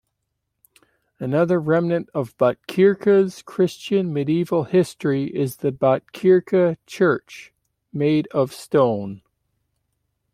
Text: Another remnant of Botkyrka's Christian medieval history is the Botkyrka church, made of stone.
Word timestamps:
Another 1.19 1.59
remnant 1.59 2.09
of 2.15 2.35
Botkyrka's 2.39 3.43
Christian 3.43 4.11
medieval 4.11 4.63
history 4.63 5.25
is 5.25 5.57
the 5.57 5.71
Botkyrka 5.71 6.77
church, 6.87 7.53
made 7.93 8.27
of 8.31 8.51
stone. 8.51 9.21